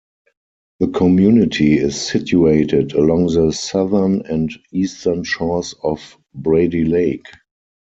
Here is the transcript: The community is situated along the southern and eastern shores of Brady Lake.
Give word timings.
The 0.79 0.87
community 0.87 1.77
is 1.77 1.95
situated 2.01 2.93
along 2.93 3.27
the 3.27 3.51
southern 3.53 4.23
and 4.25 4.49
eastern 4.71 5.23
shores 5.23 5.75
of 5.83 6.17
Brady 6.33 6.85
Lake. 6.85 7.27